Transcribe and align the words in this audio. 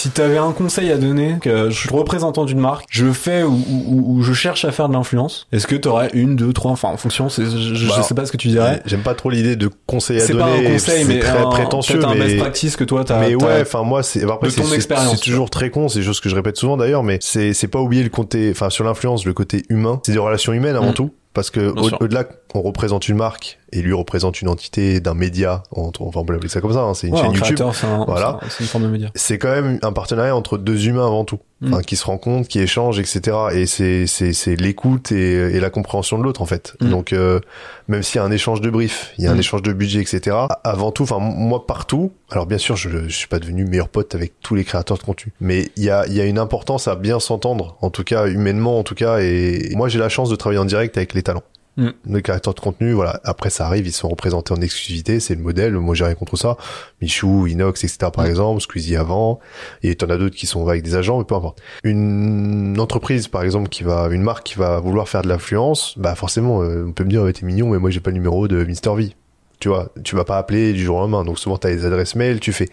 Si 0.00 0.10
tu 0.10 0.20
avais 0.22 0.38
un 0.38 0.52
conseil 0.52 0.90
à 0.90 0.96
donner, 0.96 1.36
que 1.42 1.68
je 1.68 1.78
suis 1.78 1.90
représentant 1.90 2.44
d'une 2.46 2.58
marque, 2.60 2.86
je 2.90 3.12
fais 3.12 3.42
ou, 3.42 3.52
ou, 3.68 4.04
ou 4.16 4.22
je 4.22 4.32
cherche 4.32 4.64
à 4.64 4.72
faire 4.72 4.88
de 4.88 4.94
l'influence, 4.94 5.46
est-ce 5.52 5.66
que 5.66 5.76
tu 5.76 5.88
aurais 5.88 6.08
une, 6.14 6.36
deux, 6.36 6.52
trois, 6.54 6.70
enfin 6.70 6.88
en 6.88 6.96
fonction, 6.96 7.28
c'est, 7.28 7.44
je, 7.44 7.74
je 7.74 7.86
Bah, 7.88 8.02
sais 8.02 8.14
pas 8.14 8.24
ce 8.24 8.32
que 8.32 8.38
tu 8.38 8.48
dirais. 8.48 8.80
J'aime 8.86 9.02
pas 9.02 9.14
trop 9.14 9.28
l'idée 9.28 9.56
de 9.56 9.68
conseil 9.86 10.16
à 10.16 10.20
C'est 10.20 10.32
donner. 10.32 10.44
pas 10.44 10.68
un 10.68 10.72
conseil, 10.72 11.02
c'est 11.02 11.08
mais 11.12 11.18
très 11.20 11.38
un, 11.38 11.46
prétentieux. 11.50 12.02
un 12.04 12.14
mais... 12.14 12.20
best 12.20 12.38
practice 12.38 12.76
que 12.76 12.84
toi 12.84 13.04
t'as. 13.04 13.20
mais 13.20 13.34
ouais, 13.34 13.60
enfin 13.62 13.82
moi 13.82 14.02
c'est 14.02 14.22
après 14.24 14.48
c'est 14.50 14.62
c'est- 14.62 14.80
c'est 14.80 15.20
toujours 15.20 15.50
très 15.50 15.70
con, 15.70 15.88
c'est 15.88 15.98
des 15.98 16.04
choses 16.04 16.20
que 16.20 16.28
je 16.30 16.34
répète 16.34 16.56
souvent 16.56 16.76
d'ailleurs, 16.78 17.02
mais 17.02 17.18
c'est 17.20 17.52
c'est 17.52 17.68
pas 17.68 17.80
oublier 17.80 18.02
le 18.02 18.08
côté, 18.08 18.50
enfin 18.50 18.70
sur 18.70 18.84
l'influence, 18.84 19.24
le 19.26 19.34
côté 19.34 19.64
humain, 19.68 20.00
c'est 20.04 20.12
des 20.12 20.18
relations 20.18 20.52
humaines 20.54 20.76
avant 20.76 20.90
Mm. 20.92 20.94
tout, 20.94 21.10
parce 21.34 21.50
que 21.50 21.72
Bien 21.72 21.82
au- 22.00 22.04
au-delà 22.04 22.24
qu'on 22.24 22.62
représente 22.62 23.08
une 23.08 23.16
marque 23.16 23.58
et 23.72 23.82
lui 23.82 23.92
représente 23.92 24.40
une 24.42 24.48
entité 24.48 25.00
d'un 25.00 25.14
média, 25.14 25.62
entre- 25.70 26.02
enfin 26.02 26.20
on 26.20 26.24
peut 26.24 26.32
l'appeler 26.32 26.48
ça 26.50 26.60
comme 26.60 26.72
ça, 26.72 26.80
hein, 26.80 26.94
c'est 26.94 27.06
une 27.08 27.14
Ouais, 27.14 27.20
un 27.20 27.22
chaîne 27.24 27.32
YouTube. 27.34 27.56
créateur, 27.56 27.74
c'est 27.74 27.86
un- 27.86 28.04
Voilà. 28.06 28.38
c'est- 28.48 28.60
une 28.64 28.66
forme 28.68 28.84
de 28.84 28.88
média. 28.90 29.10
C'est 29.14 29.38
quand 29.38 29.50
même 29.50 29.78
un 29.82 29.92
partenariat 29.92 30.34
entre 30.36 30.58
deux 30.58 30.86
humains 30.88 31.06
avant 31.06 31.24
tout, 31.24 31.38
Mm. 31.60 31.72
enfin, 31.74 31.82
qui 31.82 31.96
se 31.96 32.04
rencontrent, 32.04 32.48
qui 32.48 32.58
échangent, 32.60 32.98
etc. 32.98 33.36
Et 33.52 33.66
c'est 33.66 34.06
c'est 34.06 34.32
c'est 34.32 34.56
l'écoute 34.56 35.12
et, 35.12 35.32
et 35.34 35.60
la 35.60 35.70
compréhension 35.70 36.18
de 36.18 36.22
l'autre 36.24 36.40
en 36.42 36.46
fait. 36.46 36.74
Mm. 36.80 36.90
Donc 36.90 37.12
euh, 37.12 37.40
même 37.88 38.02
s'il 38.02 38.16
y 38.16 38.18
a 38.18 38.24
un 38.24 38.30
échange 38.30 38.60
de 38.60 38.70
briefs, 38.70 39.12
il 39.18 39.24
y 39.24 39.26
a 39.26 39.30
un 39.30 39.34
Mm. 39.34 39.40
échange 39.40 39.62
de 39.62 39.72
budget, 39.72 40.00
etc. 40.00 40.36
Avant 40.64 40.90
tout, 40.92 41.02
enfin 41.02 41.18
moi 41.18 41.66
partout. 41.66 42.12
Alors 42.30 42.46
bien 42.46 42.58
sûr, 42.58 42.76
je, 42.76 42.88
je 43.08 43.14
suis 43.16 43.26
pas 43.28 43.38
devenu 43.40 43.64
meilleur 43.64 43.88
pote 43.88 44.14
avec 44.14 44.34
tous 44.40 44.54
les 44.54 44.64
créateurs 44.64 44.96
de 44.98 45.02
contenu, 45.02 45.32
mais 45.40 45.68
il 45.76 45.82
y 45.84 45.90
a 45.90 46.06
il 46.06 46.14
y 46.14 46.20
a 46.20 46.24
une 46.24 46.38
importance 46.38 46.88
à 46.88 46.94
bien 46.96 47.20
s'entendre, 47.20 47.76
en 47.82 47.90
tout 47.90 48.04
cas 48.04 48.26
humainement, 48.28 48.78
en 48.78 48.82
tout 48.84 48.94
cas. 48.94 49.18
Et 49.20 49.72
moi 49.76 49.88
j'ai 49.88 49.98
la 49.98 50.08
chance 50.08 50.30
de 50.30 50.36
travailler 50.36 50.60
en 50.60 50.64
direct 50.64 50.96
avec 50.96 51.12
les 51.14 51.22
talents. 51.22 51.42
Mm. 51.76 51.88
Les 52.06 52.22
créateurs 52.22 52.54
de 52.54 52.60
contenu, 52.60 52.92
voilà. 52.92 53.20
Après, 53.24 53.48
ça 53.50 53.66
arrive, 53.66 53.86
ils 53.86 53.92
sont 53.92 54.08
représentés 54.08 54.52
en 54.52 54.60
exclusivité, 54.60 55.20
c'est 55.20 55.34
le 55.34 55.40
modèle. 55.40 55.74
Moi, 55.74 55.94
j'ai 55.94 56.04
rien 56.04 56.14
contre 56.14 56.36
ça. 56.36 56.56
Michou, 57.00 57.46
Inox, 57.46 57.84
etc. 57.84 58.10
par 58.12 58.24
Mm. 58.24 58.28
exemple, 58.28 58.60
Squeezie 58.60 58.96
avant. 58.96 59.38
Et 59.82 59.94
t'en 59.94 60.10
as 60.10 60.16
d'autres 60.16 60.36
qui 60.36 60.46
sont 60.46 60.66
avec 60.68 60.82
des 60.82 60.94
agents, 60.96 61.18
mais 61.18 61.24
peu 61.24 61.34
importe. 61.34 61.60
Une 61.84 62.78
entreprise, 62.80 63.28
par 63.28 63.42
exemple, 63.42 63.68
qui 63.68 63.82
va, 63.84 64.08
une 64.10 64.22
marque 64.22 64.44
qui 64.46 64.54
va 64.56 64.80
vouloir 64.80 65.08
faire 65.08 65.22
de 65.22 65.28
l'influence, 65.28 65.94
bah 65.98 66.14
forcément, 66.14 66.62
euh, 66.62 66.84
on 66.88 66.92
peut 66.92 67.04
me 67.04 67.10
dire, 67.10 67.24
t'es 67.32 67.46
mignon, 67.46 67.68
mais 67.70 67.78
moi, 67.78 67.90
j'ai 67.90 68.00
pas 68.00 68.10
le 68.10 68.14
numéro 68.16 68.48
de 68.48 68.64
Mr 68.64 68.94
V. 68.96 69.14
Tu 69.60 69.68
vois, 69.68 69.90
tu 70.04 70.16
vas 70.16 70.24
pas 70.24 70.38
appeler 70.38 70.72
du 70.72 70.82
jour 70.82 70.96
au 70.96 71.00
lendemain. 71.00 71.22
Donc 71.24 71.38
souvent, 71.38 71.58
t'as 71.58 71.68
les 71.68 71.84
adresses 71.84 72.14
mail, 72.14 72.40
tu 72.40 72.52
fais. 72.52 72.68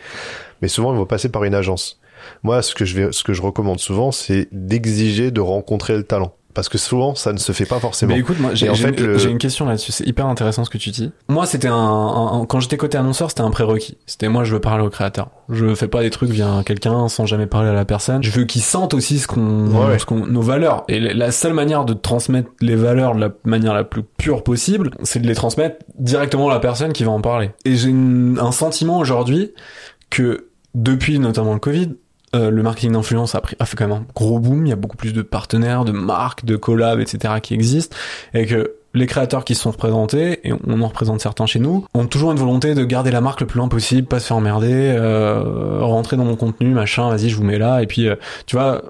Mais 0.61 0.69
souvent, 0.69 0.93
ils 0.93 0.97
vont 0.97 1.05
passer 1.05 1.29
par 1.29 1.43
une 1.43 1.53
agence. 1.53 1.99
Moi, 2.43 2.61
ce 2.61 2.73
que 2.73 2.85
je 2.85 2.95
vais, 2.95 3.11
ce 3.11 3.23
que 3.23 3.33
je 3.33 3.41
recommande 3.41 3.79
souvent, 3.79 4.11
c'est 4.11 4.47
d'exiger 4.51 5.29
de 5.31 5.41
rencontrer 5.41 5.95
le 5.97 6.03
talent. 6.03 6.33
Parce 6.58 6.69
que 6.69 6.80
souvent, 6.80 7.13
ça 7.13 7.33
ne 7.33 7.38
se 7.38 7.52
fait 7.52 7.67
pas 7.67 7.80
forcément. 7.80 8.13
Mais 8.16 8.19
écoute, 8.19 8.39
moi, 8.39 8.55
j'ai 8.55 8.67
en 8.67 8.73
fait, 8.73 9.00
le- 9.00 9.23
une 9.30 9.38
question 9.38 9.67
là-dessus. 9.67 9.91
C'est 9.91 10.08
hyper 10.08 10.25
intéressant 10.25 10.66
ce 10.66 10.72
que 10.72 10.80
tu 10.80 10.89
dis. 10.89 11.11
Moi, 11.30 11.45
c'était 11.45 11.67
un, 11.67 11.75
un- 11.75 12.41
un- 12.41 12.45
quand 12.47 12.59
j'étais 12.59 12.77
côté 12.77 12.97
annonceur, 12.97 13.30
c'était 13.30 13.41
un 13.44 13.52
prérequis. 13.52 13.95
C'était 14.08 14.27
moi, 14.27 14.44
je 14.44 14.53
veux 14.55 14.59
parler 14.59 14.83
au 14.83 14.89
créateur. 14.89 15.30
Je 15.49 15.75
fais 15.75 15.88
pas 15.88 16.02
des 16.02 16.09
trucs 16.09 16.31
via 16.31 16.64
quelqu'un 16.66 17.09
sans 17.09 17.27
jamais 17.27 17.45
parler 17.45 17.69
à 17.69 17.73
la 17.73 17.86
personne. 17.86 18.23
Je 18.23 18.31
veux 18.31 18.45
qu'ils 18.45 18.64
sentent 18.64 18.95
aussi 18.95 19.19
ce 19.19 19.27
qu'on, 19.27 19.67
Ouais, 19.67 19.97
qu'on, 20.08 20.25
nos 20.25 20.41
valeurs. 20.41 20.83
Et 20.88 20.99
la- 20.99 21.30
seule 21.31 21.53
manière 21.53 21.86
de 21.86 21.94
transmettre 21.94 22.49
les 22.59 22.75
valeurs 22.75 23.14
de 23.14 23.19
la 23.21 23.30
manière 23.44 23.75
la 23.75 23.83
plus 23.83 24.02
pure 24.02 24.44
possible, 24.44 24.89
c'est 25.03 25.19
de 25.19 25.27
les 25.27 25.36
transmettre 25.36 25.77
directement 25.99 26.49
à 26.49 26.53
la 26.55 26.59
personne 26.59 26.92
qui 26.92 27.03
va 27.03 27.11
en 27.11 27.21
parler. 27.21 27.52
Et 27.66 27.75
j'ai 27.75 27.92
un 27.94 28.52
sentiment 28.52 28.97
aujourd'hui 28.97 29.52
que 30.09 30.48
depuis 30.73 31.20
notamment 31.20 31.54
le 31.54 31.60
Covid, 31.60 31.93
euh, 32.37 32.49
le 32.49 32.64
marketing 32.64 32.93
d'influence 32.93 33.36
a, 33.36 33.42
fait 33.42 33.75
quand 33.75 33.87
même 33.87 33.98
un 33.98 34.05
gros 34.15 34.39
boom. 34.39 34.65
Il 34.65 34.70
y 34.70 34.73
a 34.73 34.77
beaucoup 34.77 34.98
plus 34.98 35.14
de 35.14 35.21
partenaires, 35.21 35.86
de 35.86 35.92
marques, 35.92 36.45
de 36.45 36.55
collabs, 36.55 36.99
etc. 36.99 37.36
qui 37.42 37.53
existent. 37.53 37.95
Et 38.33 38.45
que 38.45 38.73
les 38.93 39.05
créateurs 39.05 39.45
qui 39.45 39.55
se 39.55 39.61
sont 39.61 39.71
représentés, 39.71 40.39
et 40.48 40.53
on 40.65 40.81
en 40.81 40.87
représente 40.87 41.21
certains 41.21 41.45
chez 41.45 41.59
nous, 41.59 41.86
ont 41.93 42.05
toujours 42.08 42.31
une 42.31 42.37
volonté 42.37 42.73
de 42.73 42.83
garder 42.83 43.11
la 43.11 43.21
marque 43.21 43.42
le 43.42 43.48
plus 43.48 43.59
loin 43.59 43.67
possible, 43.67 44.08
pas 44.08 44.20
se 44.20 44.27
faire 44.27 44.37
emmerder, 44.37 44.95
euh, 44.98 45.80
rentrer 45.81 46.17
dans 46.17 46.25
mon 46.25 46.36
contenu, 46.36 46.70
machin, 46.70 47.09
vas-y, 47.09 47.30
je 47.30 47.36
vous 47.36 47.43
mets 47.43 47.59
là. 47.59 47.81
Et 47.83 47.87
puis, 47.87 48.08
euh, 48.08 48.15
tu 48.45 48.55
vois, 48.55 48.81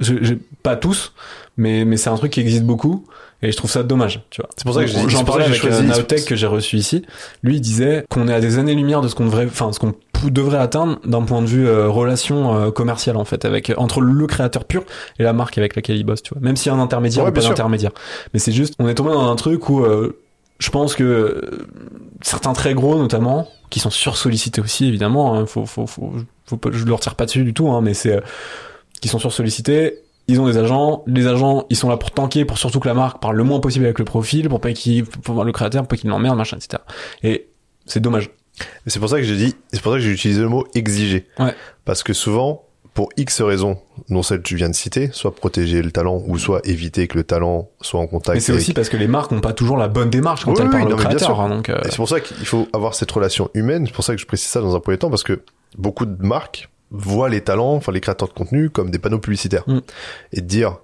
je, 0.00 0.14
je- 0.22 0.34
pas 0.62 0.76
tous, 0.76 1.12
mais, 1.56 1.84
mais 1.84 1.96
c'est 1.96 2.10
un 2.10 2.16
truc 2.16 2.32
qui 2.32 2.40
existe 2.40 2.64
beaucoup. 2.64 3.04
Et 3.44 3.50
je 3.50 3.56
trouve 3.56 3.70
ça 3.70 3.82
dommage, 3.82 4.22
tu 4.30 4.40
vois. 4.40 4.48
C'est 4.56 4.64
pour 4.64 4.74
ça 4.74 4.84
que 4.84 5.08
j'en 5.08 5.24
parlais 5.24 5.44
avec 5.46 5.64
Naotech 5.64 6.24
que 6.26 6.36
j'ai 6.36 6.46
reçu 6.46 6.76
ici. 6.76 7.04
Lui, 7.42 7.56
il 7.56 7.60
disait 7.60 8.04
qu'on 8.08 8.28
est 8.28 8.34
à 8.34 8.40
des 8.40 8.58
années-lumière 8.58 9.00
de 9.00 9.08
ce 9.08 9.16
qu'on 9.16 9.24
devrait, 9.24 9.46
enfin, 9.46 9.72
ce 9.72 9.80
qu'on 9.80 9.94
devrait 10.30 10.58
atteindre 10.58 10.98
d'un 11.04 11.22
point 11.22 11.42
de 11.42 11.46
vue 11.46 11.66
euh, 11.66 11.88
relation 11.88 12.54
euh, 12.54 12.70
commerciale 12.70 13.16
en 13.16 13.24
fait, 13.24 13.44
avec 13.44 13.72
entre 13.76 14.00
le 14.00 14.26
créateur 14.26 14.64
pur 14.64 14.84
et 15.18 15.22
la 15.22 15.32
marque 15.32 15.58
avec 15.58 15.76
laquelle 15.76 15.96
il 15.96 16.04
bosse, 16.04 16.22
tu 16.22 16.34
vois. 16.34 16.42
Même 16.42 16.56
s'il 16.56 16.70
y 16.70 16.74
a 16.74 16.78
un 16.78 16.80
intermédiaire 16.82 17.24
Ouais, 17.24 17.30
ou 17.30 17.34
pas 17.34 17.40
d'intermédiaire, 17.40 17.92
mais 18.32 18.38
c'est 18.38 18.52
juste, 18.52 18.74
on 18.78 18.88
est 18.88 18.94
tombé 18.94 19.12
dans 19.12 19.30
un 19.30 19.36
truc 19.36 19.68
où 19.68 19.84
euh, 19.84 20.18
je 20.62 20.70
pense 20.70 20.94
que 20.94 21.02
euh, 21.02 21.66
certains 22.20 22.52
très 22.52 22.72
gros 22.72 22.96
notamment, 22.96 23.48
qui 23.68 23.80
sont 23.80 23.90
sursollicités 23.90 24.60
aussi 24.60 24.86
évidemment, 24.86 25.34
hein, 25.34 25.46
faut, 25.46 25.66
faut, 25.66 25.86
faut, 25.86 26.12
faut 26.46 26.56
pas, 26.56 26.70
je 26.72 26.84
leur 26.84 27.00
tire 27.00 27.16
pas 27.16 27.26
dessus 27.26 27.42
du 27.42 27.52
tout, 27.52 27.68
hein, 27.70 27.80
mais 27.80 27.94
c'est 27.94 28.12
euh, 28.12 28.20
qui 29.00 29.08
sont 29.08 29.18
sursollicités. 29.18 29.98
Ils 30.28 30.40
ont 30.40 30.46
des 30.46 30.56
agents, 30.56 31.02
les 31.08 31.26
agents, 31.26 31.66
ils 31.68 31.76
sont 31.76 31.88
là 31.88 31.96
pour 31.96 32.12
tanker, 32.12 32.44
pour 32.44 32.56
surtout 32.56 32.78
que 32.78 32.86
la 32.86 32.94
marque 32.94 33.20
parle 33.20 33.36
le 33.36 33.42
moins 33.42 33.58
possible 33.58 33.84
avec 33.84 33.98
le 33.98 34.04
profil, 34.04 34.48
pour 34.48 34.60
pas 34.60 34.72
qu'il, 34.72 35.04
pour 35.04 35.34
voir 35.34 35.44
le 35.44 35.50
créateur, 35.50 35.82
pour 35.82 35.88
pas 35.88 35.96
qu'il 35.96 36.08
l'emmerde, 36.10 36.38
machin, 36.38 36.58
etc. 36.58 36.80
Et 37.24 37.48
c'est 37.86 37.98
dommage. 37.98 38.30
C'est 38.86 39.00
pour 39.00 39.08
ça 39.08 39.16
que 39.18 39.22
j'ai 39.24 39.36
dit, 39.36 39.56
c'est 39.72 39.80
pour 39.82 39.92
ça 39.92 39.98
que 39.98 40.04
j'ai 40.04 40.10
utilisé 40.10 40.40
le 40.40 40.48
mot 40.48 40.66
exiger. 40.74 41.26
Ouais. 41.38 41.54
Parce 41.84 42.02
que 42.02 42.12
souvent, 42.12 42.64
pour 42.94 43.08
X 43.16 43.40
raisons, 43.40 43.78
dont 44.10 44.22
celle 44.22 44.38
que 44.38 44.42
tu 44.48 44.56
viens 44.56 44.68
de 44.68 44.74
citer, 44.74 45.08
soit 45.12 45.34
protéger 45.34 45.80
le 45.82 45.90
talent 45.90 46.22
ou 46.26 46.38
soit 46.38 46.60
éviter 46.64 47.08
que 47.08 47.16
le 47.16 47.24
talent 47.24 47.70
soit 47.80 47.98
en 48.00 48.06
contact 48.06 48.34
Mais 48.34 48.40
c'est 48.40 48.52
avec- 48.52 48.62
aussi 48.62 48.74
parce 48.74 48.88
que 48.90 48.98
les 48.98 49.06
marques 49.08 49.30
n'ont 49.32 49.40
pas 49.40 49.54
toujours 49.54 49.78
la 49.78 49.88
bonne 49.88 50.10
démarche 50.10 50.44
quand 50.44 50.50
Oui, 50.52 50.56
elles 50.60 50.66
oui, 50.66 50.72
parlent 50.72 50.88
non, 50.90 50.94
au 50.96 50.98
créateur. 50.98 51.40
hein, 51.40 51.48
donc, 51.48 51.70
euh, 51.70 51.80
c'est 51.84 51.96
pour 51.96 52.08
ça 52.08 52.20
qu'il 52.20 52.44
faut 52.44 52.68
avoir 52.74 52.94
cette 52.94 53.10
relation 53.10 53.48
humaine. 53.54 53.86
C'est 53.86 53.94
pour 53.94 54.04
ça 54.04 54.14
que 54.14 54.20
je 54.20 54.26
précise 54.26 54.48
ça 54.48 54.60
dans 54.60 54.76
un 54.76 54.80
premier 54.80 54.98
temps 54.98 55.08
parce 55.10 55.22
que 55.22 55.40
beaucoup 55.78 56.04
de 56.04 56.22
marques 56.24 56.68
voient 56.90 57.30
les 57.30 57.40
talents, 57.40 57.72
enfin 57.74 57.92
les 57.92 58.00
créateurs 58.02 58.28
de 58.28 58.34
contenu 58.34 58.68
comme 58.68 58.90
des 58.90 58.98
panneaux 58.98 59.18
publicitaires. 59.20 59.64
Mm. 59.66 59.78
Et 60.34 60.40
de 60.42 60.46
dire, 60.46 60.76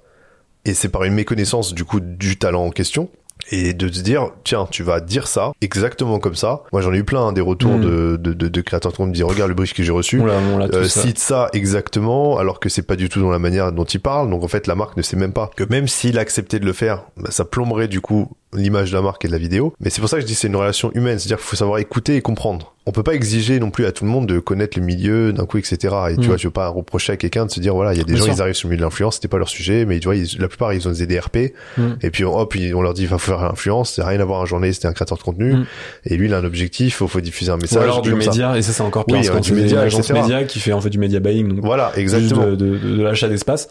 et 0.65 0.73
c'est 0.73 0.89
par 0.89 1.05
une 1.05 1.13
méconnaissance 1.15 1.75
du 1.75 1.85
coup 1.85 2.01
du 2.01 2.39
talent 2.39 2.65
en 2.65 2.71
question, 2.71 3.11
et 3.51 3.73
de 3.73 3.91
se 3.91 4.03
dire, 4.03 4.31
tiens, 4.45 4.67
tu 4.71 4.83
vas 4.83 5.01
dire 5.01 5.27
ça 5.27 5.53
exactement 5.61 6.19
comme 6.19 6.35
ça. 6.35 6.63
Moi 6.73 6.83
j'en 6.83 6.93
ai 6.93 6.99
eu 6.99 7.05
plein 7.05 7.29
hein, 7.29 7.33
des 7.33 7.41
retours 7.41 7.77
Mm. 7.79 7.81
de, 7.83 8.17
de, 8.21 8.33
de, 8.33 8.49
de 8.49 8.61
créateurs 8.61 8.93
contenu 8.93 9.11
me 9.11 9.15
dire, 9.15 9.27
regarde 9.27 9.49
le 9.49 9.55
brief 9.55 9.73
que 9.75 9.83
j'ai 9.83 9.93
reçu. 9.93 10.21
Euh, 10.23 10.69
euh, 10.73 10.85
cite 10.85 11.19
ça 11.19 11.49
exactement 11.53 12.39
alors 12.39 12.61
que 12.61 12.69
c'est 12.69 12.83
pas 12.83 12.97
du 12.97 13.09
tout 13.09 13.21
dans 13.21 13.31
la 13.31 13.39
manière 13.39 13.73
dont 13.73 13.85
il 13.85 14.01
parle 14.01 14.29
donc 14.31 14.43
en 14.43 14.49
fait 14.49 14.67
la 14.67 14.75
marque 14.75 14.97
ne 14.97 15.03
sait 15.03 15.17
même 15.17 15.33
pas 15.33 15.51
que 15.57 15.65
même 15.65 15.89
s'il 15.89 16.19
acceptait 16.19 16.59
de 16.59 16.65
le 16.67 16.73
faire 16.73 17.05
bah, 17.17 17.31
ça 17.31 17.45
plomberait 17.45 17.89
du 17.89 18.01
coup 18.01 18.31
l'image 18.55 18.91
de 18.91 18.97
la 18.97 19.03
marque 19.03 19.25
et 19.25 19.29
de 19.29 19.33
la 19.33 19.39
vidéo 19.39 19.75
mais 19.81 19.91
c'est 19.91 20.01
pour 20.01 20.09
ça 20.09 20.17
que 20.17 20.23
je 20.23 20.27
dis 20.27 20.35
c'est 20.35 20.49
une 20.49 20.57
relation 20.57 20.91
humaine 20.95 21.19
c'est 21.19 21.27
à 21.27 21.29
dire 21.29 21.37
qu'il 21.37 21.47
faut 21.47 21.57
savoir 21.57 21.79
écouter 21.79 22.17
et 22.17 22.23
comprendre 22.23 22.75
on 22.87 22.91
peut 22.93 23.03
pas 23.03 23.13
exiger 23.15 23.61
non 23.61 23.71
plus 23.71 23.85
à 23.85 23.93
tout 23.93 24.05
le 24.05 24.11
monde 24.11 24.27
de 24.27 24.39
connaître 24.39 24.79
le 24.79 24.85
milieu 24.87 25.35
d'un 25.35 25.45
coup 25.45 25.59
etc 25.59 25.77
et 26.11 26.15
tu 26.15 26.21
Mm. 26.23 26.25
vois 26.25 26.37
tu 26.37 26.47
veux 26.47 26.51
pas 26.53 26.69
reprocher 26.69 27.13
à 27.13 27.17
quelqu'un 27.19 27.45
de 27.45 27.51
se 27.51 27.61
dire 27.61 27.75
voilà 27.75 27.93
il 27.93 27.99
y 27.99 28.01
a 28.01 28.05
des 28.05 28.13
Bien 28.15 28.21
gens 28.21 28.25
sûr. 28.25 28.35
ils 28.35 28.41
arrivent 28.43 28.55
sur 28.55 28.69
le 28.69 28.71
milieu 28.73 28.81
de 28.81 28.85
l'influence 28.87 29.17
c'était 29.17 29.29
pas 29.29 29.37
leur 29.37 29.51
sujet 29.51 29.85
mais 29.85 29.99
tu 30.01 30.07
vois 30.07 30.17
ils- 30.17 30.39
la 30.39 30.49
plupart 30.49 30.73
ils 30.73 30.89
ont 30.89 30.93
des 30.93 31.07
DRP 31.07 31.53
Mm. 31.77 31.83
et 32.01 32.11
puis 32.11 32.25
hop 32.25 32.55
on 32.75 32.81
leur 32.81 32.95
dit 32.95 33.03
il 33.03 33.09
va 33.09 33.19
faire 33.19 33.43
l'influence 33.43 33.93
c'est 33.93 34.03
rien 34.03 34.19
à 34.21 34.25
voir 34.25 34.41
un 34.41 34.47
journaliste 34.47 34.85
et 34.87 34.89
un 34.89 34.93
créateur 34.95 35.19
de 35.19 35.23
contenu 35.23 35.53
Mm. 35.53 35.67
et 36.07 36.17
lui 36.17 36.27
il 36.29 36.35
a 36.35 36.39
un 36.39 36.45
objectif 36.45 36.97
faut, 36.97 37.09
faut 37.09 37.21
diffuser 37.21 37.51
un 37.53 37.57
Ou 37.57 37.61
message 37.61 37.83
alors 37.83 38.01
du 38.01 38.11
ça. 38.11 38.17
média, 38.17 38.57
et 38.57 38.63
ça 38.63 38.73
c'est 38.73 38.83
encore 38.83 39.05
pire, 39.05 39.17
Oui, 39.19 39.25
c'est 39.25 39.31
euh, 39.33 39.41
du 39.41 39.53
média, 39.53 39.85
média 40.15 40.45
qui 40.45 40.59
fait 40.61 40.73
en 40.73 40.81
fait 40.81 40.89
du 40.91 40.99
média 40.99 41.21
buying, 41.21 41.49
donc 41.57 41.65
voilà 41.65 41.93
exactement 41.97 42.47
de, 42.47 42.55
de, 42.57 42.79
de, 42.79 42.97
de 42.97 43.03
l'achat 43.03 43.29
d'espace, 43.29 43.69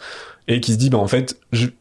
et 0.50 0.60
qui 0.60 0.72
se 0.72 0.78
dit 0.78 0.88
bah 0.90 0.98
en 0.98 1.06
fait 1.06 1.36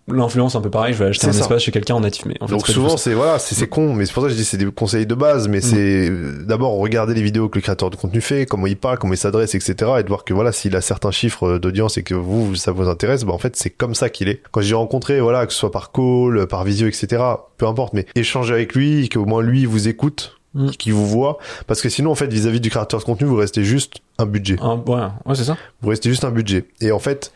l'influence 0.09 0.55
un 0.55 0.61
peu 0.61 0.69
pareil, 0.69 0.93
je 0.93 0.99
vais 1.03 1.09
acheter 1.09 1.27
un 1.27 1.31
ça. 1.31 1.39
espace 1.39 1.63
chez 1.63 1.71
quelqu'un 1.71 1.95
en 1.95 2.01
natif, 2.01 2.25
mais 2.25 2.35
en 2.41 2.47
fait 2.47 2.53
Donc 2.53 2.67
souvent 2.67 2.97
c'est 2.97 3.13
voilà 3.13 3.39
c'est 3.39 3.55
c'est 3.55 3.67
con 3.67 3.93
mais 3.93 4.05
c'est 4.05 4.13
pour 4.13 4.23
ça 4.23 4.27
que 4.29 4.33
je 4.33 4.37
dis 4.37 4.45
c'est 4.45 4.57
des 4.57 4.69
conseils 4.71 5.05
de 5.05 5.15
base 5.15 5.47
mais 5.47 5.61
c'est 5.61 6.09
euh, 6.09 6.43
d'abord 6.45 6.73
regarder 6.77 7.13
les 7.13 7.21
vidéos 7.21 7.49
que 7.49 7.57
le 7.57 7.61
créateur 7.63 7.89
de 7.89 7.95
contenu 7.95 8.21
fait 8.21 8.45
comment 8.45 8.67
il 8.67 8.77
parle 8.77 8.97
comment 8.99 9.13
il 9.13 9.17
s'adresse 9.17 9.55
etc 9.55 9.91
et 9.99 10.03
de 10.03 10.07
voir 10.09 10.23
que 10.25 10.33
voilà 10.33 10.51
s'il 10.51 10.75
a 10.75 10.81
certains 10.81 11.11
chiffres 11.11 11.47
euh, 11.47 11.59
d'audience 11.59 11.97
et 11.97 12.03
que 12.03 12.13
vous 12.13 12.55
ça 12.55 12.71
vous 12.71 12.87
intéresse 12.89 13.23
bah 13.23 13.33
en 13.33 13.37
fait 13.37 13.55
c'est 13.55 13.69
comme 13.69 13.95
ça 13.95 14.09
qu'il 14.09 14.27
est 14.29 14.41
quand 14.51 14.61
j'ai 14.61 14.75
rencontré 14.75 15.19
voilà 15.21 15.45
que 15.45 15.53
ce 15.53 15.59
soit 15.59 15.71
par 15.71 15.91
call 15.91 16.45
par 16.47 16.63
visio 16.65 16.87
etc 16.87 17.23
peu 17.57 17.67
importe 17.67 17.93
mais 17.93 18.05
échanger 18.15 18.53
avec 18.53 18.75
lui 18.75 19.07
qu'au 19.09 19.25
moins 19.25 19.41
lui 19.41 19.65
vous 19.65 19.87
écoute 19.87 20.33
Mm. 20.53 20.69
qu'il 20.71 20.93
vous 20.93 21.05
voit 21.05 21.37
parce 21.67 21.81
que 21.81 21.89
sinon 21.89 22.09
en 22.09 22.15
fait 22.15 22.27
vis-à-vis 22.31 22.61
du 22.61 22.69
créateur 22.69 23.01
de 23.01 23.05
contenu 23.05 23.27
vous 23.27 23.35
restez 23.35 23.65
juste 23.65 23.95
un 24.17 24.25
budget 24.25 24.55
Un- 24.61 24.77
ouais, 24.87 25.01
ouais 25.25 25.35
c'est 25.35 25.43
ça. 25.43 25.57
vous 25.81 25.89
restez 25.89 26.09
juste 26.09 26.23
un 26.23 26.31
budget. 26.31 26.63
Et 26.79 26.91
en 26.93 26.99
fait, 26.99 27.33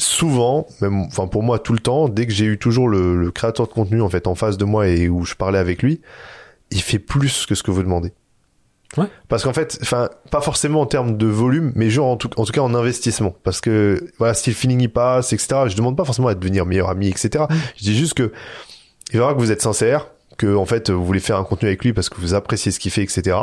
souvent, 0.00 0.66
même, 0.80 1.02
enfin 1.02 1.26
pour 1.26 1.42
moi 1.42 1.58
tout 1.58 1.72
le 1.72 1.78
temps, 1.78 2.08
dès 2.08 2.26
que 2.26 2.32
j'ai 2.32 2.46
eu 2.46 2.58
toujours 2.58 2.88
le, 2.88 3.16
le 3.16 3.30
créateur 3.30 3.68
de 3.68 3.72
contenu 3.72 4.02
en 4.02 4.08
fait 4.08 4.26
en 4.26 4.34
face 4.34 4.56
de 4.56 4.64
moi 4.64 4.88
et 4.88 5.08
où 5.08 5.24
je 5.24 5.34
parlais 5.34 5.58
avec 5.58 5.82
lui, 5.82 6.00
il 6.70 6.80
fait 6.80 6.98
plus 6.98 7.46
que 7.46 7.54
ce 7.54 7.62
que 7.62 7.70
vous 7.70 7.82
demandez. 7.82 8.12
Ouais. 8.96 9.06
Parce 9.28 9.44
qu'en 9.44 9.52
fait, 9.52 9.78
enfin, 9.82 10.08
pas 10.30 10.40
forcément 10.40 10.80
en 10.80 10.86
termes 10.86 11.16
de 11.16 11.26
volume, 11.26 11.72
mais 11.76 11.90
genre 11.90 12.08
en 12.08 12.16
tout, 12.16 12.30
en 12.36 12.44
tout 12.44 12.52
cas 12.52 12.60
en 12.60 12.74
investissement. 12.74 13.34
Parce 13.44 13.60
que 13.60 14.10
voilà, 14.18 14.34
si 14.34 14.50
le 14.50 14.56
feeling 14.56 14.80
y 14.80 14.88
passe, 14.88 15.32
etc. 15.32 15.62
Je 15.68 15.76
demande 15.76 15.96
pas 15.96 16.04
forcément 16.04 16.28
à 16.28 16.34
devenir 16.34 16.66
meilleur 16.66 16.90
ami, 16.90 17.08
etc. 17.08 17.44
Je 17.76 17.84
dis 17.84 17.96
juste 17.96 18.14
que 18.14 18.32
il 19.12 19.18
verra 19.18 19.34
que 19.34 19.38
vous 19.38 19.52
êtes 19.52 19.62
sincère, 19.62 20.08
que 20.40 20.54
en 20.56 20.64
fait 20.64 20.90
vous 20.90 21.04
voulez 21.04 21.20
faire 21.20 21.36
un 21.36 21.44
contenu 21.44 21.68
avec 21.68 21.84
lui 21.84 21.92
parce 21.92 22.08
que 22.08 22.20
vous 22.20 22.34
appréciez 22.34 22.72
ce 22.72 22.78
qu'il 22.80 22.90
fait, 22.90 23.02
etc. 23.02 23.36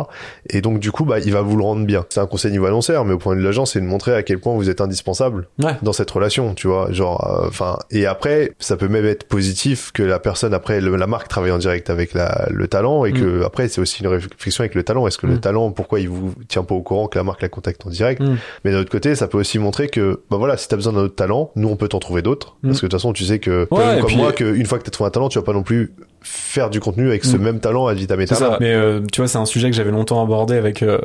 Et 0.49 0.61
donc 0.61 0.79
du 0.79 0.91
coup, 0.91 1.05
bah, 1.05 1.19
il 1.19 1.31
va 1.31 1.41
vous 1.41 1.55
le 1.55 1.63
rendre 1.63 1.85
bien. 1.85 2.05
C'est 2.09 2.19
un 2.19 2.25
conseil 2.25 2.51
niveau 2.51 2.65
annonceur, 2.65 3.05
mais 3.05 3.13
au 3.13 3.17
point 3.17 3.33
de 3.33 3.37
vue 3.37 3.43
de 3.43 3.47
l'agence, 3.47 3.73
c'est 3.73 3.81
de 3.81 3.85
montrer 3.85 4.13
à 4.15 4.23
quel 4.23 4.39
point 4.39 4.53
vous 4.55 4.69
êtes 4.69 4.81
indispensable 4.81 5.47
Ouais. 5.63 5.73
dans 5.83 5.93
cette 5.93 6.09
relation, 6.11 6.53
tu 6.53 6.67
vois. 6.67 6.91
Genre, 6.91 7.43
enfin, 7.47 7.77
et 7.91 8.05
après, 8.05 8.53
ça 8.59 8.77
peut 8.77 8.87
même 8.87 9.05
être 9.05 9.25
positif 9.25 9.91
que 9.93 10.03
la 10.03 10.19
personne 10.19 10.53
après 10.53 10.81
le- 10.81 10.95
la 10.95 11.07
marque 11.07 11.27
travaille 11.27 11.51
en 11.51 11.57
direct 11.57 11.89
avec 11.89 12.13
la, 12.13 12.47
le 12.51 12.67
talent 12.67 13.05
et 13.05 13.11
que 13.13 13.43
après 13.43 13.67
c'est 13.67 13.79
aussi 13.81 14.01
une 14.01 14.07
réflexion 14.09 14.61
avec 14.63 14.73
le 14.75 14.83
talent. 14.83 15.05
Est-ce 15.07 15.17
que 15.17 15.27
le 15.27 15.35
Mm. 15.35 15.39
talent, 15.41 15.71
pourquoi 15.71 15.99
il 15.99 16.09
vous 16.09 16.33
tient 16.47 16.63
pas 16.63 16.75
au 16.75 16.81
courant 16.81 17.07
que 17.07 17.17
la 17.17 17.23
marque 17.23 17.41
la 17.41 17.49
contacte 17.49 17.85
en 17.85 17.89
direct 17.89 18.21
Mm. 18.21 18.37
Mais 18.65 18.71
d'un 18.71 18.79
autre 18.79 18.89
côté, 18.89 19.13
ça 19.15 19.27
peut 19.27 19.37
aussi 19.37 19.59
montrer 19.59 19.89
que, 19.89 20.21
bah 20.31 20.37
voilà, 20.37 20.57
si 20.57 20.67
t'as 20.67 20.75
besoin 20.75 20.93
d'un 20.93 21.01
autre 21.01 21.15
talent, 21.15 21.51
nous 21.55 21.67
on 21.69 21.75
peut 21.75 21.87
t'en 21.87 21.99
trouver 21.99 22.21
d'autres. 22.21 22.57
Mm. 22.63 22.67
Parce 22.69 22.79
que 22.81 22.85
de 22.85 22.89
toute 22.89 22.99
façon, 22.99 23.13
tu 23.13 23.23
sais 23.25 23.39
que 23.39 23.67
Ouais, 23.71 23.97
comme 23.99 24.07
puis- 24.07 24.15
moi, 24.17 24.31
qu'une 24.33 24.65
fois 24.65 24.79
que 24.79 24.83
t'as 24.83 24.91
trouvé 24.91 25.07
un 25.07 25.11
talent, 25.11 25.29
tu 25.29 25.37
vas 25.37 25.43
pas 25.45 25.53
non 25.53 25.63
plus 25.63 25.93
faire 26.21 26.69
du 26.69 26.79
contenu 26.91 27.07
avec 27.07 27.23
ce 27.25 27.37
Mm. 27.37 27.41
même 27.41 27.59
talent 27.59 27.87
à 27.87 27.93
vitam 27.93 28.25
ça. 28.27 28.57
Mais 28.59 28.73
euh, 28.73 29.01
tu 29.11 29.21
vois, 29.21 29.27
c'est 29.27 29.37
un 29.37 29.45
sujet 29.45 29.69
que 29.69 29.75
j'avais 29.75 29.91
longtemps 29.91 30.21
abordé 30.23 30.55
avec 30.55 30.81
euh, 30.83 30.99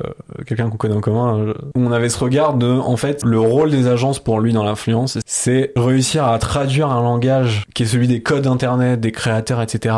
quelqu'un 0.46 0.68
qu'on 0.70 0.76
connaît 0.76 0.94
en 0.94 1.00
commun. 1.00 1.54
où 1.74 1.80
on 1.80 1.92
avait 1.92 2.08
ce 2.08 2.18
regard 2.18 2.54
de, 2.54 2.66
en 2.70 2.96
fait, 2.96 3.22
le 3.24 3.38
rôle 3.40 3.70
des 3.70 3.86
agences 3.88 4.18
pour 4.18 4.40
lui 4.40 4.52
dans 4.52 4.64
l'influence, 4.64 5.18
c'est 5.26 5.72
réussir 5.76 6.24
à 6.26 6.38
traduire 6.38 6.88
un 6.90 7.02
langage 7.02 7.64
qui 7.74 7.82
est 7.82 7.86
celui 7.86 8.08
des 8.08 8.22
codes 8.22 8.46
internet, 8.46 9.00
des 9.00 9.12
créateurs, 9.12 9.60
etc. 9.62 9.94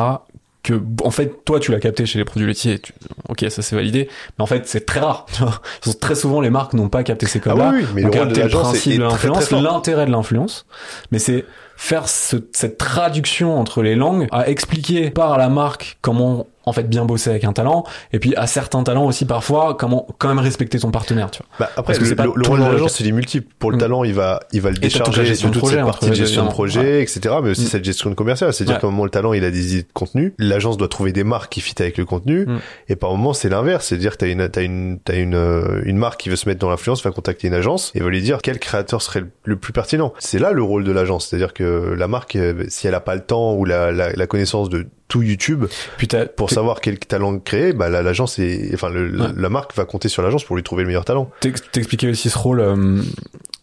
Que, 0.63 0.81
en 1.03 1.11
fait, 1.11 1.45
toi, 1.45 1.61
tu 1.61 1.73
l'as 1.73 1.79
capté 1.79 2.07
chez 2.07 2.19
les 2.19 2.25
produits 2.25 2.47
laitiers. 2.47 2.79
Tu... 2.79 2.95
Ok, 3.29 3.45
ça 3.51 3.61
c'est 3.61 3.77
validé. 3.77 4.09
Mais 4.39 4.43
en 4.43 4.47
fait, 4.47 4.63
c'est 4.67 4.87
très 4.87 5.01
rare. 5.01 5.27
Tu 5.31 5.43
vois 5.43 5.61
très 6.01 6.15
souvent, 6.15 6.41
les 6.41 6.49
marques 6.49 6.73
n'ont 6.73 6.89
pas 6.89 7.03
capté 7.03 7.27
ces 7.27 7.39
Ah 7.41 7.51
codes-là. 7.51 7.71
oui, 7.75 7.81
oui, 7.83 7.87
mais 7.95 8.05
ont 8.07 8.09
le 8.11 8.19
rôle 8.19 8.29
de 8.29 8.35
capté 8.35 8.43
le 8.45 8.49
principe 8.49 8.97
de 8.99 9.03
l'influence, 9.03 9.51
l'intérêt 9.51 10.07
de 10.07 10.11
l'influence. 10.11 10.65
Mais 11.13 11.19
c'est 11.19 11.45
faire 11.77 12.09
ce- 12.09 12.37
cette 12.53 12.79
traduction 12.79 13.59
entre 13.59 13.83
les 13.83 13.95
langues, 13.95 14.27
à 14.33 14.49
expliquer 14.49 15.11
par 15.11 15.39
la 15.39 15.49
marque 15.49 15.99
comment 16.01 16.47
en 16.67 16.73
fait 16.73 16.89
bien 16.89 17.05
bosser 17.05 17.29
avec 17.29 17.45
un 17.45 17.53
talent, 17.53 17.85
et 18.15 18.19
puis 18.19 18.35
à 18.37 18.47
certains 18.47 18.83
talents 18.85 19.05
aussi 19.05 19.27
parfois 19.27 19.77
comment 19.79 20.07
quand 20.17 20.29
même 20.29 20.39
respecter 20.39 20.79
ton 20.79 20.91
partenaire, 20.91 21.31
tu 21.31 21.43
vois. 21.43 21.47
Bah, 21.67 21.71
après, 21.77 21.93
Parce 21.93 21.99
que 21.99 22.05
le, 22.05 22.09
c'est 22.09 22.23
le- 22.25 22.49
rôle 22.49 22.61
de 22.61 22.65
l'agence, 22.65 22.97
cas. 22.97 23.05
il 23.05 23.09
est 23.09 23.13
multiple. 23.13 23.47
Pour 23.59 23.71
le 23.71 23.77
Mm. 23.77 23.81
talent, 23.81 24.03
il 24.05 24.15
va, 24.15 24.41
il 24.53 24.63
va 24.63 24.71
le 24.71 24.77
Et 24.77 24.81
décharger 24.81 25.25
de 25.25 25.29
de 25.29 25.35
toute 25.43 25.59
projet 25.59 25.75
cette 25.77 25.85
entre 25.85 25.91
partie 25.93 26.09
de 26.09 26.15
gestion 26.15 26.45
de 26.47 26.49
projet, 26.49 27.03
etc. 27.03 27.35
Mais 27.43 27.51
aussi 27.51 27.65
Mm. 27.65 27.67
cette 27.67 27.85
gestion 27.85 28.09
de 28.09 28.15
commercial. 28.15 28.51
C'est-à-dire 28.55 28.77
Ouais. 28.77 28.81
qu'à 28.81 28.87
un 28.87 28.91
moment, 28.91 29.05
le 29.05 29.11
talent, 29.11 29.35
il 29.35 29.45
a 29.45 29.51
des 29.51 29.75
idées 29.75 29.83
de 29.83 29.93
contenu. 29.93 30.33
L'agence 30.39 30.79
doit 30.79 30.89
trouver 30.89 31.13
des 31.13 31.23
marques 31.23 31.53
qui 31.53 31.61
fit 31.61 31.75
avec 31.81 31.99
le 31.99 32.07
contenu. 32.07 32.47
Mm. 32.47 32.59
Et 32.89 32.97
par 32.97 33.11
moment, 33.11 33.35
c'est 33.35 33.51
l'inverse. 33.51 33.85
C'est-à-dire 33.89 34.13
que 34.13 34.25
t'as 34.25 34.29
une, 34.29 34.49
t'as 34.49 34.63
une, 34.63 35.01
t'as 35.05 35.17
une, 35.19 35.35
euh, 35.35 35.83
une 35.85 35.99
marque 35.99 36.19
qui 36.21 36.31
veut 36.31 36.37
se 36.37 36.49
mettre 36.49 36.61
dans 36.61 36.71
l'influence, 36.71 37.03
va 37.05 37.11
contacter 37.11 37.47
une 37.47 37.53
agence 37.55 37.93
et 37.95 38.01
va 38.01 38.09
lui 38.09 38.23
dire 38.23 38.39
quel 38.41 38.59
créateur 38.59 39.03
serait 39.03 39.21
le, 39.21 39.29
le 39.45 39.57
plus 39.57 39.75
pertinent. 39.75 40.15
C'est 40.19 40.39
là 40.39 40.53
le 40.53 40.63
rôle 40.63 40.85
de 40.85 40.93
l'agence. 40.93 41.27
C'est-à-dire 41.29 41.53
que 41.53 41.64
la 41.97 42.09
marque, 42.09 42.37
euh, 42.37 42.65
si 42.69 42.87
elle 42.87 42.95
a 42.95 43.01
pas 43.01 43.15
le 43.15 43.21
temps 43.23 43.55
ou 43.55 43.65
la, 43.65 43.93
la, 43.93 44.13
la 44.13 44.27
connaissance 44.27 44.69
de 44.69 44.87
tout 45.09 45.23
YouTube 45.23 45.65
Puis 45.99 46.09
pour 46.37 46.51
savoir 46.51 46.81
quel 46.81 46.99
talent 46.99 47.39
créer, 47.39 47.73
bah, 47.73 47.89
la- 47.89 48.03
l'agence 48.03 48.39
est, 48.39 48.71
enfin, 48.75 48.89
le, 48.89 49.11
Ouais. 49.21 49.29
la 49.37 49.49
marque 49.49 49.75
va 49.77 49.85
compter 49.85 50.09
sur 50.09 50.23
l'agence 50.23 50.45
pour 50.45 50.57
lui 50.57 50.63
trouver 50.63 50.83
le 50.83 50.89
meilleur 50.89 51.05
talent. 51.05 51.29
t'ex- 51.41 51.63
t'expliquais 51.73 52.09
aussi 52.09 52.31
ce 52.31 52.39
rôle 52.39 52.61
euh, 52.61 52.97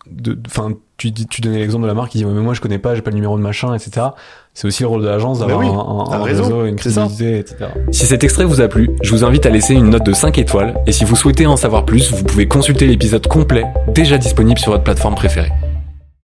de 0.09 0.38
enfin 0.48 0.74
tu 0.98 1.12
dis 1.12 1.25
tu 1.27 1.42
donnais 1.42 1.59
l'exemple 1.59 1.83
de 1.83 1.88
la 1.88 1.94
marque 1.94 2.12
qui 2.12 2.18
dit 2.19 2.25
ouais, 2.25 2.33
mais 2.33 2.42
moi 2.42 2.53
je 2.53 2.59
connais 2.62 2.80
pas 2.80 2.95
j'ai 2.95 3.01
pas 3.01 3.12
le 3.12 3.15
numéro 3.15 3.38
de 3.38 3.42
machin 3.42 3.74
etc 3.74 4.07
c'est 4.53 4.68
aussi 4.68 4.83
le 4.83 4.89
rôle 4.89 5.01
de 5.03 5.07
l'agence 5.07 5.39
d'avoir 5.39 5.59
oui, 5.59 5.68
un, 5.68 5.71
un- 5.71 6.12
un 6.18 6.19
un 6.21 6.24
réseau, 6.24 6.44
réseau 6.44 6.65
une 6.65 6.75
crédibilité 6.75 7.38
etc 7.38 7.56
si 7.92 8.06
cet 8.07 8.24
extrait 8.24 8.44
vous 8.45 8.62
a 8.62 8.68
plu 8.68 8.89
je 9.03 9.12
vous 9.12 9.24
invite 9.24 9.45
à 9.45 9.50
laisser 9.50 9.74
une 9.74 9.89
note 9.89 10.06
de 10.06 10.12
5 10.13 10.38
étoiles 10.38 10.75
et 10.88 10.92
si 10.92 11.06
vous 11.06 11.15
souhaitez 11.15 11.45
en 11.45 11.56
savoir 11.56 11.86
plus 11.86 12.12
vous 12.12 12.24
pouvez 12.24 12.48
consulter 12.48 12.88
l'épisode 12.88 13.25
complet 13.27 13.63
déjà 13.89 14.18
disponible 14.18 14.59
sur 14.59 14.71
votre 14.71 14.83
plateforme 14.83 15.15
préférée 15.15 15.51